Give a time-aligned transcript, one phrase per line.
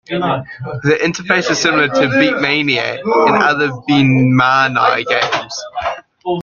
[0.07, 5.63] The interface is similar to "beatmania" and other Bemani games.